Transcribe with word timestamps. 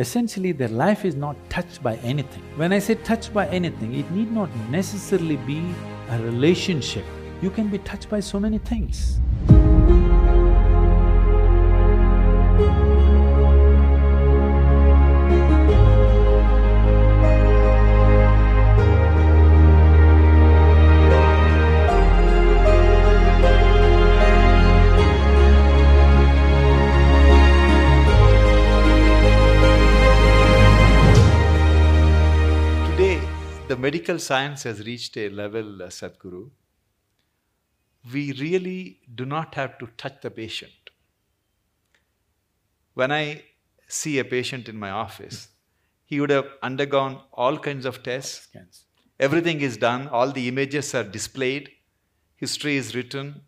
Essentially, 0.00 0.52
their 0.52 0.68
life 0.68 1.04
is 1.04 1.14
not 1.14 1.36
touched 1.50 1.82
by 1.82 1.96
anything. 1.96 2.42
When 2.56 2.72
I 2.72 2.78
say 2.78 2.94
touched 2.94 3.34
by 3.34 3.46
anything, 3.48 3.94
it 3.94 4.10
need 4.10 4.32
not 4.32 4.48
necessarily 4.70 5.36
be 5.36 5.62
a 6.08 6.18
relationship. 6.22 7.04
You 7.42 7.50
can 7.50 7.68
be 7.68 7.76
touched 7.76 8.08
by 8.08 8.20
so 8.20 8.40
many 8.40 8.56
things. 8.56 9.20
Medical 33.80 34.18
science 34.18 34.62
has 34.64 34.84
reached 34.86 35.16
a 35.16 35.28
level, 35.28 35.82
uh, 35.82 35.86
Sadhguru, 35.86 36.50
we 38.12 38.32
really 38.32 39.00
do 39.14 39.24
not 39.24 39.54
have 39.54 39.78
to 39.78 39.88
touch 39.96 40.20
the 40.22 40.30
patient. 40.30 40.90
When 42.94 43.12
I 43.12 43.42
see 43.88 44.18
a 44.18 44.24
patient 44.24 44.68
in 44.68 44.78
my 44.78 44.90
office, 44.90 45.48
he 46.04 46.20
would 46.20 46.30
have 46.30 46.46
undergone 46.62 47.20
all 47.32 47.58
kinds 47.58 47.86
of 47.86 48.02
tests. 48.02 48.42
Scans. 48.42 48.84
Everything 49.18 49.60
is 49.60 49.76
done, 49.76 50.08
all 50.08 50.32
the 50.32 50.48
images 50.48 50.94
are 50.94 51.04
displayed, 51.04 51.70
history 52.36 52.76
is 52.76 52.94
written, 52.94 53.42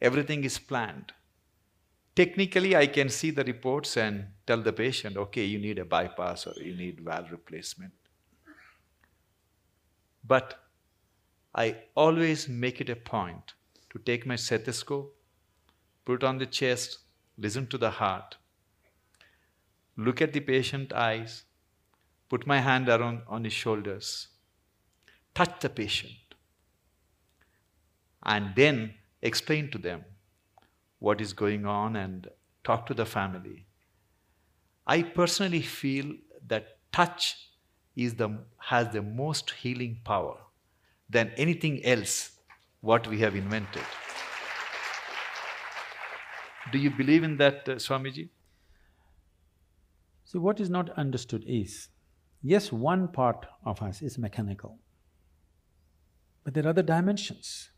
everything 0.00 0.42
is 0.44 0.58
planned. 0.58 1.12
Technically, 2.14 2.74
I 2.76 2.86
can 2.86 3.08
see 3.08 3.30
the 3.30 3.44
reports 3.44 3.96
and 3.96 4.26
tell 4.46 4.62
the 4.62 4.72
patient, 4.72 5.16
okay, 5.16 5.44
you 5.44 5.58
need 5.58 5.78
a 5.78 5.84
bypass 5.84 6.46
or 6.46 6.54
you 6.56 6.74
need 6.74 7.00
valve 7.00 7.30
replacement. 7.30 7.92
But 10.24 10.64
I 11.54 11.84
always 11.94 12.48
make 12.48 12.80
it 12.80 12.88
a 12.88 12.96
point 12.96 13.54
to 13.90 13.98
take 13.98 14.26
my 14.26 14.36
stethoscope, 14.36 15.16
put 16.04 16.22
it 16.22 16.24
on 16.24 16.38
the 16.38 16.46
chest, 16.46 16.98
listen 17.36 17.66
to 17.68 17.78
the 17.78 17.90
heart, 17.90 18.36
look 19.96 20.22
at 20.22 20.32
the 20.32 20.40
patient 20.40 20.92
eyes, 20.92 21.44
put 22.28 22.46
my 22.46 22.60
hand 22.60 22.88
around 22.88 23.22
on 23.28 23.44
his 23.44 23.52
shoulders, 23.52 24.28
touch 25.34 25.60
the 25.60 25.68
patient, 25.68 26.34
and 28.22 28.54
then 28.56 28.94
explain 29.20 29.70
to 29.70 29.78
them 29.78 30.04
what 30.98 31.20
is 31.20 31.32
going 31.32 31.66
on 31.66 31.96
and 31.96 32.28
talk 32.64 32.86
to 32.86 32.94
the 32.94 33.04
family. 33.04 33.66
I 34.86 35.02
personally 35.02 35.62
feel 35.62 36.14
that 36.46 36.78
touch 36.92 37.51
is 37.96 38.14
the, 38.14 38.38
has 38.58 38.88
the 38.90 39.02
most 39.02 39.50
healing 39.50 39.98
power 40.04 40.36
than 41.08 41.30
anything 41.36 41.84
else 41.84 42.32
what 42.80 43.06
we 43.06 43.18
have 43.20 43.36
invented. 43.36 43.82
Do 46.72 46.78
you 46.78 46.90
believe 46.90 47.22
in 47.22 47.36
that, 47.36 47.68
uh, 47.68 47.72
Swamiji? 47.74 48.28
See, 50.24 50.38
what 50.38 50.60
is 50.60 50.70
not 50.70 50.90
understood 50.90 51.44
is, 51.46 51.88
yes, 52.42 52.72
one 52.72 53.08
part 53.08 53.46
of 53.64 53.82
us 53.82 54.00
is 54.00 54.16
mechanical, 54.16 54.78
but 56.44 56.54
there 56.54 56.64
are 56.64 56.70
other 56.70 56.82
dimensions. 56.82 57.70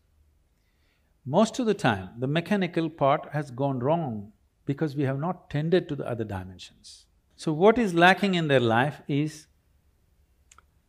Most 1.27 1.59
of 1.59 1.67
the 1.67 1.75
time, 1.75 2.11
the 2.19 2.27
mechanical 2.27 2.89
part 2.89 3.31
has 3.33 3.51
gone 3.51 3.81
wrong 3.81 4.33
because 4.67 4.95
we 4.95 5.05
have 5.05 5.19
not 5.19 5.51
tended 5.51 5.89
to 5.89 5.97
the 5.97 6.07
other 6.09 6.25
dimensions. 6.25 7.07
So 7.37 7.53
what 7.53 7.79
is 7.79 7.95
lacking 7.95 8.35
in 8.35 8.49
their 8.49 8.61
life 8.61 9.03
is, 9.09 9.47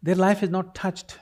their 0.05 0.15
life 0.15 0.43
is 0.43 0.51
not 0.51 0.75
touched. 0.75 1.17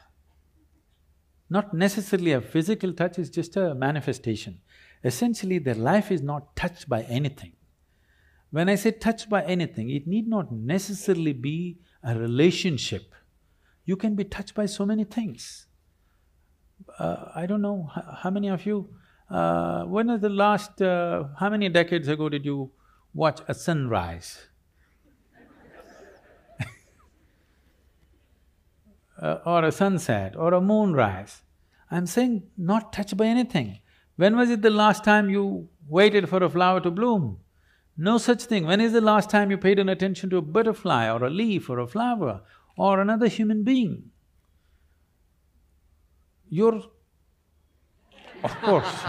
Not 1.49 1.73
necessarily 1.73 2.33
a 2.33 2.41
physical 2.41 2.91
touch, 2.91 3.17
it's 3.17 3.29
just 3.29 3.55
a 3.55 3.73
manifestation. 3.73 4.59
Essentially, 5.05 5.57
their 5.57 5.75
life 5.91 6.11
is 6.11 6.21
not 6.21 6.53
touched 6.57 6.89
by 6.89 7.03
anything. 7.03 7.53
When 8.51 8.67
I 8.67 8.75
say 8.75 8.91
touched 8.91 9.29
by 9.29 9.43
anything, 9.43 9.89
it 9.89 10.05
need 10.05 10.27
not 10.27 10.51
necessarily 10.51 11.31
be 11.31 11.77
a 12.03 12.19
relationship. 12.19 13.13
You 13.85 13.95
can 13.95 14.15
be 14.15 14.25
touched 14.25 14.53
by 14.53 14.65
so 14.65 14.85
many 14.85 15.05
things. 15.05 15.67
Uh, 16.99 17.31
I 17.33 17.45
don't 17.45 17.61
know, 17.61 17.89
how 18.21 18.31
many 18.31 18.49
of 18.49 18.65
you, 18.65 18.89
uh, 19.29 19.83
when 19.85 20.07
was 20.07 20.19
the 20.19 20.29
last, 20.29 20.81
uh, 20.81 21.23
how 21.39 21.49
many 21.49 21.69
decades 21.69 22.09
ago 22.09 22.27
did 22.27 22.43
you 22.43 22.71
watch 23.13 23.39
a 23.47 23.53
sunrise? 23.53 24.49
Uh, 29.23 29.39
or 29.45 29.63
a 29.63 29.71
sunset 29.71 30.35
or 30.35 30.53
a 30.53 30.61
moonrise. 30.61 31.41
I'm 31.89 32.05
saying 32.05 32.43
not 32.57 32.91
touched 32.91 33.15
by 33.17 33.25
anything. 33.25 33.79
When 34.17 34.35
was 34.35 34.49
it 34.49 34.61
the 34.61 34.69
last 34.69 35.03
time 35.03 35.29
you 35.29 35.69
waited 35.87 36.29
for 36.29 36.43
a 36.43 36.49
flower 36.49 36.81
to 36.81 36.91
bloom? 36.91 37.39
No 37.95 38.17
such 38.17 38.43
thing. 38.43 38.65
When 38.65 38.81
is 38.81 38.93
the 38.93 39.01
last 39.01 39.29
time 39.29 39.49
you 39.51 39.57
paid 39.57 39.79
an 39.79 39.89
attention 39.89 40.29
to 40.31 40.37
a 40.37 40.41
butterfly 40.41 41.09
or 41.09 41.23
a 41.23 41.29
leaf 41.29 41.69
or 41.69 41.79
a 41.79 41.87
flower 41.87 42.41
or 42.77 42.99
another 42.99 43.27
human 43.27 43.63
being? 43.63 44.11
You're… 46.49 46.81
Of 48.43 48.61
course, 48.61 49.03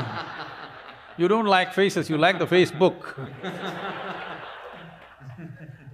you 1.19 1.26
don't 1.26 1.46
like 1.46 1.75
faces, 1.75 2.08
you 2.08 2.16
like 2.16 2.38
the 2.38 2.46
Facebook. 2.46 3.28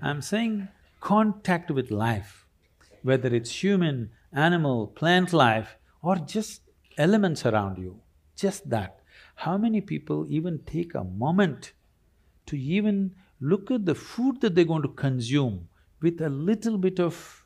I'm 0.02 0.20
saying 0.20 0.69
contact 1.00 1.70
with 1.70 1.91
life, 1.91 2.40
whether 3.03 3.34
it's 3.34 3.62
human, 3.62 4.11
animal, 4.33 4.87
plant 4.87 5.33
life, 5.33 5.77
or 6.03 6.16
just 6.16 6.62
elements 6.97 7.47
around 7.47 7.78
you, 7.78 8.00
just 8.37 8.69
that. 8.71 9.00
How 9.37 9.56
many 9.56 9.81
people 9.81 10.27
even 10.28 10.61
take 10.66 10.94
a 10.94 11.05
moment 11.05 11.72
to 12.47 12.59
even 12.59 13.12
look 13.41 13.71
at 13.71 13.87
the 13.87 13.94
food 13.94 14.41
that 14.41 14.55
they're 14.55 14.65
going 14.65 14.83
to 14.83 14.88
consume 14.88 15.69
with 16.00 16.21
a 16.21 16.28
little 16.28 16.78
bit 16.78 17.00
of 17.00 17.44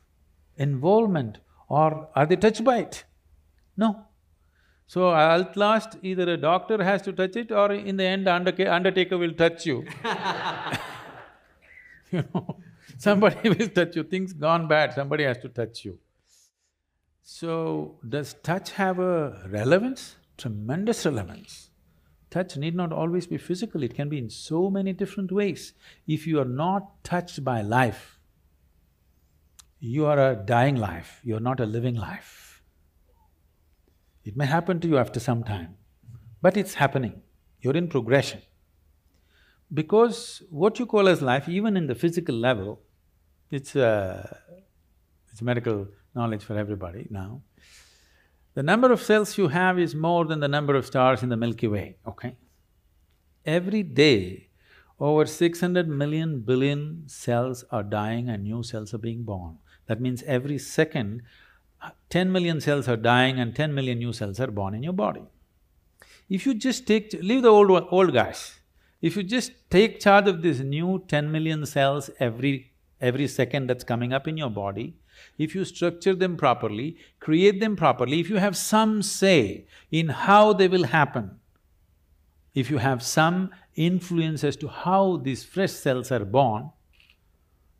involvement, 0.57 1.39
or 1.69 2.09
are 2.15 2.25
they 2.25 2.35
touched 2.35 2.63
by 2.63 2.79
it? 2.79 3.05
No. 3.77 4.05
So 4.87 5.15
at 5.15 5.57
last, 5.57 5.97
either 6.03 6.29
a 6.29 6.37
doctor 6.37 6.83
has 6.83 7.01
to 7.03 7.13
touch 7.13 7.35
it 7.35 7.51
or 7.51 7.71
in 7.71 7.97
the 7.97 8.03
end, 8.03 8.27
undertaker 8.27 9.17
will 9.17 9.33
touch 9.33 9.65
you. 9.65 9.85
you 12.11 12.23
know, 12.33 12.57
somebody 12.97 13.49
will 13.53 13.69
touch 13.69 13.95
you, 13.95 14.03
things 14.03 14.33
gone 14.33 14.67
bad, 14.67 14.93
somebody 14.93 15.23
has 15.23 15.37
to 15.39 15.49
touch 15.49 15.85
you. 15.85 15.97
So, 17.23 17.97
does 18.07 18.35
touch 18.43 18.71
have 18.71 18.99
a 18.99 19.47
relevance? 19.49 20.15
Tremendous 20.37 21.05
relevance. 21.05 21.69
Touch 22.29 22.57
need 22.57 22.75
not 22.75 22.91
always 22.91 23.27
be 23.27 23.37
physical, 23.37 23.81
it 23.83 23.95
can 23.95 24.09
be 24.09 24.17
in 24.17 24.29
so 24.29 24.69
many 24.69 24.93
different 24.93 25.31
ways. 25.31 25.73
If 26.05 26.27
you 26.27 26.39
are 26.39 26.51
not 26.63 27.03
touched 27.03 27.43
by 27.43 27.61
life, 27.61 28.19
you 29.79 30.05
are 30.05 30.31
a 30.31 30.35
dying 30.35 30.75
life, 30.75 31.21
you 31.23 31.35
are 31.37 31.39
not 31.39 31.59
a 31.59 31.65
living 31.65 31.95
life. 31.95 32.61
It 34.23 34.35
may 34.35 34.45
happen 34.45 34.79
to 34.81 34.87
you 34.87 34.97
after 34.97 35.19
some 35.19 35.43
time, 35.43 35.75
but 36.41 36.57
it's 36.57 36.73
happening, 36.73 37.21
you're 37.61 37.77
in 37.77 37.87
progression. 37.87 38.41
Because 39.73 40.43
what 40.49 40.79
you 40.79 40.85
call 40.85 41.07
as 41.07 41.21
life, 41.21 41.49
even 41.49 41.75
in 41.75 41.87
the 41.87 41.95
physical 41.95 42.35
level, 42.35 42.81
it's 43.51 43.75
uh, 43.75 44.37
it's 45.31 45.41
medical 45.41 45.87
knowledge 46.13 46.43
for 46.43 46.57
everybody 46.57 47.07
now. 47.09 47.41
The 48.53 48.63
number 48.63 48.91
of 48.91 49.01
cells 49.01 49.37
you 49.37 49.49
have 49.49 49.77
is 49.77 49.93
more 49.93 50.25
than 50.25 50.39
the 50.39 50.47
number 50.47 50.75
of 50.75 50.85
stars 50.85 51.23
in 51.23 51.29
the 51.29 51.35
Milky 51.35 51.67
Way, 51.67 51.97
okay? 52.07 52.37
Every 53.45 53.83
day, 53.83 54.49
over 54.99 55.25
six 55.25 55.59
hundred 55.59 55.89
million 55.89 56.39
billion 56.39 57.03
cells 57.07 57.65
are 57.69 57.83
dying 57.83 58.29
and 58.29 58.43
new 58.43 58.63
cells 58.63 58.93
are 58.93 58.97
being 58.97 59.23
born. 59.23 59.57
That 59.87 59.99
means 59.99 60.23
every 60.23 60.57
second, 60.57 61.21
ten 62.09 62.31
million 62.31 62.61
cells 62.61 62.87
are 62.87 62.95
dying 62.95 63.39
and 63.39 63.53
ten 63.55 63.73
million 63.73 63.99
new 63.99 64.13
cells 64.13 64.39
are 64.39 64.47
born 64.47 64.73
in 64.73 64.83
your 64.83 64.93
body. 64.93 65.25
If 66.29 66.45
you 66.45 66.53
just 66.53 66.87
take… 66.87 67.13
leave 67.21 67.41
the 67.41 67.49
old 67.49 67.69
old 67.91 68.13
guys, 68.13 68.59
if 69.07 69.15
you 69.15 69.21
just 69.21 69.51
take 69.69 69.99
charge 69.99 70.27
of 70.27 70.41
these 70.41 70.61
new 70.61 71.03
ten 71.07 71.31
million 71.31 71.65
cells 71.65 72.09
every… 72.19 72.71
every 73.07 73.27
second 73.27 73.67
that's 73.69 73.83
coming 73.83 74.13
up 74.17 74.27
in 74.27 74.37
your 74.41 74.49
body, 74.49 74.85
if 75.37 75.53
you 75.55 75.63
structure 75.65 76.13
them 76.15 76.37
properly, 76.37 76.97
create 77.19 77.59
them 77.59 77.75
properly, 77.75 78.19
if 78.19 78.29
you 78.29 78.37
have 78.37 78.57
some 78.57 78.93
say 79.03 79.65
in 79.91 80.09
how 80.09 80.53
they 80.53 80.67
will 80.67 80.85
happen, 80.85 81.29
if 82.55 82.71
you 82.71 82.79
have 82.79 83.03
some 83.03 83.51
influence 83.75 84.43
as 84.43 84.55
to 84.55 84.67
how 84.67 85.17
these 85.17 85.43
fresh 85.43 85.71
cells 85.71 86.11
are 86.11 86.25
born, 86.25 86.71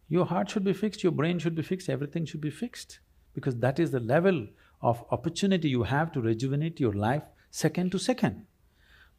your 0.08 0.26
heart 0.26 0.50
should 0.50 0.64
be 0.64 0.74
fixed, 0.74 1.04
your 1.04 1.12
brain 1.12 1.40
should 1.40 1.56
be 1.56 1.64
fixed, 1.64 1.90
everything 1.90 2.26
should 2.26 2.42
be 2.42 2.52
fixed. 2.52 3.00
Because 3.34 3.56
that 3.58 3.80
is 3.80 3.92
the 3.92 4.00
level 4.00 4.48
of 4.82 5.04
opportunity 5.12 5.70
you 5.70 5.84
have 5.84 6.12
to 6.12 6.22
rejuvenate 6.22 6.80
your 6.80 6.94
life 6.94 7.24
second 7.50 7.92
to 7.94 8.00
second. 8.00 8.46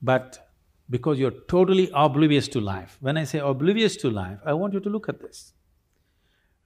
But 0.00 0.45
because 0.88 1.18
you're 1.18 1.38
totally 1.48 1.90
oblivious 1.92 2.48
to 2.48 2.60
life, 2.60 2.96
when 3.00 3.16
I 3.16 3.24
say 3.24 3.38
oblivious 3.38 3.96
to 3.96 4.10
life, 4.10 4.38
I 4.44 4.52
want 4.52 4.72
you 4.72 4.80
to 4.80 4.88
look 4.88 5.08
at 5.08 5.20
this. 5.20 5.52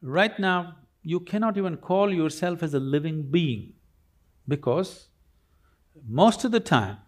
Right 0.03 0.39
now, 0.39 0.77
you 1.03 1.21
cannot 1.21 1.57
even 1.57 1.77
call 1.77 2.13
yourself 2.13 2.63
as 2.63 2.75
a 2.75 2.81
living 2.81 3.23
being 3.31 3.73
because 4.47 5.09
most 6.07 6.45
of 6.45 6.53
the 6.53 6.61
time, 6.61 6.99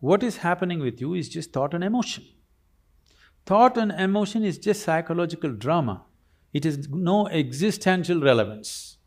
what 0.00 0.22
is 0.22 0.38
happening 0.38 0.80
with 0.80 1.00
you 1.00 1.14
is 1.14 1.28
just 1.28 1.52
thought 1.52 1.74
and 1.74 1.84
emotion. 1.84 2.24
Thought 3.44 3.76
and 3.76 3.92
emotion 3.92 4.44
is 4.44 4.58
just 4.58 4.82
psychological 4.82 5.52
drama. 5.52 6.02
It 6.52 6.64
has 6.64 6.88
no 6.88 7.28
existential 7.28 8.20
relevance. 8.20 8.98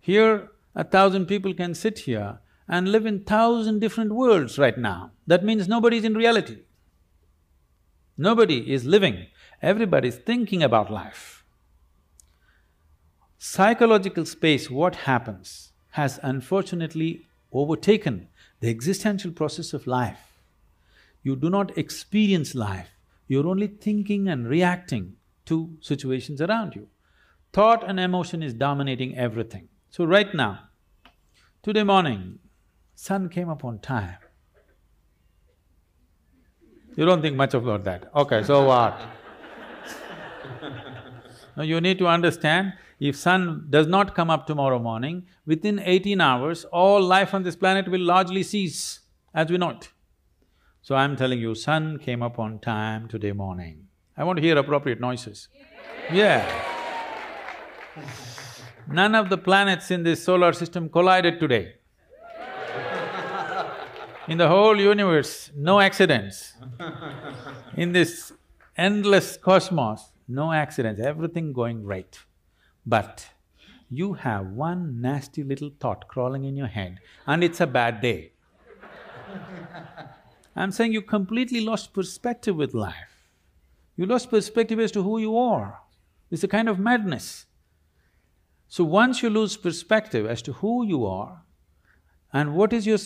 Here, 0.00 0.50
a 0.74 0.84
thousand 0.84 1.26
people 1.26 1.54
can 1.54 1.74
sit 1.74 2.00
here 2.00 2.40
and 2.68 2.90
live 2.90 3.06
in 3.06 3.24
thousand 3.24 3.80
different 3.80 4.12
worlds 4.12 4.58
right 4.58 4.76
now. 4.76 5.12
That 5.26 5.44
means 5.44 5.68
nobody 5.68 5.98
is 5.98 6.04
in 6.04 6.14
reality. 6.14 6.58
Nobody 8.16 8.72
is 8.72 8.84
living, 8.84 9.26
everybody 9.60 10.08
is 10.08 10.16
thinking 10.16 10.62
about 10.62 10.90
life. 10.90 11.44
Psychological 13.38 14.24
space, 14.24 14.70
what 14.70 14.94
happens, 14.94 15.72
has 15.90 16.20
unfortunately 16.22 17.26
overtaken 17.52 18.28
the 18.60 18.70
existential 18.70 19.32
process 19.32 19.72
of 19.72 19.86
life. 19.86 20.40
You 21.22 21.34
do 21.36 21.50
not 21.50 21.76
experience 21.76 22.54
life, 22.54 22.90
you're 23.26 23.48
only 23.48 23.66
thinking 23.66 24.28
and 24.28 24.48
reacting 24.48 25.16
to 25.46 25.76
situations 25.80 26.40
around 26.40 26.74
you. 26.76 26.88
Thought 27.52 27.88
and 27.88 27.98
emotion 27.98 28.42
is 28.42 28.54
dominating 28.54 29.16
everything. 29.16 29.68
So 29.90 30.04
right 30.04 30.32
now, 30.34 30.68
today 31.62 31.82
morning, 31.82 32.38
sun 32.94 33.28
came 33.28 33.48
up 33.48 33.64
on 33.64 33.78
time. 33.80 34.16
You 36.96 37.04
don't 37.04 37.22
think 37.22 37.36
much 37.36 37.54
about 37.54 37.84
that. 37.84 38.10
Okay, 38.14 38.42
so 38.44 38.64
what? 38.64 39.00
now 41.56 41.62
you 41.62 41.80
need 41.80 41.98
to 41.98 42.06
understand, 42.06 42.74
if 43.00 43.16
sun 43.16 43.66
does 43.70 43.86
not 43.86 44.14
come 44.14 44.30
up 44.30 44.46
tomorrow 44.46 44.78
morning, 44.78 45.26
within 45.44 45.80
eighteen 45.80 46.20
hours, 46.20 46.64
all 46.66 47.02
life 47.02 47.34
on 47.34 47.42
this 47.42 47.56
planet 47.56 47.88
will 47.88 48.00
largely 48.00 48.42
cease 48.42 49.00
as 49.34 49.50
we 49.50 49.58
know 49.58 49.70
it. 49.70 49.88
So 50.82 50.94
I'm 50.94 51.16
telling 51.16 51.40
you, 51.40 51.54
sun 51.54 51.98
came 51.98 52.22
up 52.22 52.38
on 52.38 52.58
time 52.60 53.08
today 53.08 53.32
morning. 53.32 53.88
I 54.16 54.24
want 54.24 54.36
to 54.36 54.42
hear 54.42 54.56
appropriate 54.56 55.00
noises. 55.00 55.48
Yeah. 56.12 56.44
None 58.86 59.14
of 59.14 59.30
the 59.30 59.38
planets 59.38 59.90
in 59.90 60.02
this 60.02 60.22
solar 60.22 60.52
system 60.52 60.88
collided 60.88 61.40
today. 61.40 61.76
In 64.26 64.38
the 64.38 64.48
whole 64.48 64.80
universe, 64.80 65.50
no 65.54 65.80
accidents. 65.80 66.54
In 67.76 67.92
this 67.92 68.32
endless 68.76 69.36
cosmos, 69.36 70.12
no 70.26 70.52
accidents, 70.52 71.00
everything 71.00 71.52
going 71.52 71.84
right. 71.84 72.18
But 72.86 73.28
you 73.90 74.14
have 74.14 74.46
one 74.46 75.00
nasty 75.00 75.42
little 75.42 75.70
thought 75.78 76.08
crawling 76.08 76.44
in 76.44 76.56
your 76.56 76.66
head 76.66 76.98
and 77.26 77.44
it's 77.44 77.60
a 77.60 77.66
bad 77.66 78.00
day. 78.00 78.32
I'm 80.56 80.72
saying 80.72 80.92
you 80.92 81.02
completely 81.02 81.60
lost 81.60 81.92
perspective 81.92 82.56
with 82.56 82.74
life. 82.74 83.28
You 83.96 84.06
lost 84.06 84.30
perspective 84.30 84.80
as 84.80 84.90
to 84.92 85.02
who 85.02 85.18
you 85.18 85.36
are. 85.36 85.80
It's 86.30 86.42
a 86.42 86.48
kind 86.48 86.68
of 86.68 86.78
madness. 86.78 87.46
So 88.68 88.84
once 88.84 89.22
you 89.22 89.30
lose 89.30 89.56
perspective 89.56 90.26
as 90.26 90.42
to 90.42 90.54
who 90.54 90.84
you 90.84 91.06
are 91.06 91.42
and 92.32 92.54
what 92.54 92.72
is 92.72 92.86
your 92.86 92.98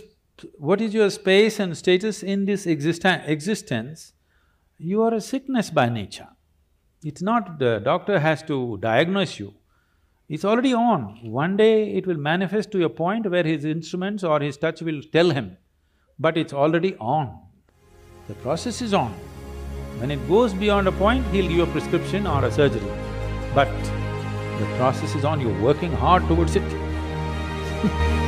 what 0.56 0.80
is 0.80 0.94
your 0.94 1.10
space 1.10 1.58
and 1.58 1.76
status 1.76 2.22
in 2.22 2.44
this 2.44 2.66
existence, 2.66 4.12
you 4.78 5.02
are 5.02 5.14
a 5.14 5.20
sickness 5.20 5.70
by 5.70 5.88
nature. 5.88 6.28
It's 7.02 7.22
not 7.22 7.58
the 7.58 7.80
doctor 7.80 8.18
has 8.18 8.42
to 8.44 8.78
diagnose 8.78 9.38
you, 9.38 9.54
it's 10.28 10.44
already 10.44 10.74
on. 10.74 11.18
One 11.22 11.56
day 11.56 11.94
it 11.94 12.06
will 12.06 12.18
manifest 12.18 12.70
to 12.72 12.84
a 12.84 12.90
point 12.90 13.30
where 13.30 13.44
his 13.44 13.64
instruments 13.64 14.22
or 14.22 14.40
his 14.40 14.56
touch 14.56 14.82
will 14.82 15.00
tell 15.12 15.30
him, 15.30 15.56
but 16.18 16.36
it's 16.36 16.52
already 16.52 16.96
on. 16.96 17.38
The 18.28 18.34
process 18.34 18.82
is 18.82 18.92
on. 18.92 19.12
When 20.00 20.10
it 20.10 20.28
goes 20.28 20.52
beyond 20.52 20.86
a 20.86 20.92
point, 20.92 21.26
he'll 21.28 21.48
give 21.48 21.68
a 21.68 21.72
prescription 21.72 22.26
or 22.26 22.44
a 22.44 22.52
surgery. 22.52 22.92
But 23.54 23.72
the 24.58 24.66
process 24.76 25.14
is 25.14 25.24
on, 25.24 25.40
you're 25.40 25.62
working 25.62 25.92
hard 25.92 26.26
towards 26.28 26.56
it 26.56 26.62